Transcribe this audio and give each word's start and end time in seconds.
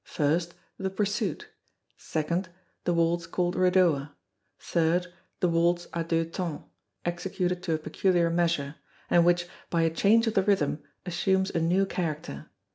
1st, 0.03 0.53
The 0.79 0.89
Pursuit. 0.89 1.47
2nd, 1.99 2.47
The 2.85 2.93
waltz 2.95 3.27
called 3.27 3.55
Redowa. 3.55 4.13
3rd, 4.59 5.05
The 5.41 5.47
waltz 5.47 5.85
a 5.93 6.03
Deux 6.03 6.25
Temps, 6.31 6.63
executed 7.05 7.61
to 7.61 7.75
a 7.75 7.77
peculiar 7.77 8.31
measure, 8.31 8.77
and 9.11 9.23
which, 9.23 9.47
by 9.69 9.83
a 9.83 9.91
change 9.91 10.25
of 10.25 10.33
the 10.33 10.41
rhythm, 10.41 10.79
assumes 11.05 11.51
a 11.51 11.59
new 11.61 11.85
character. 11.85 12.49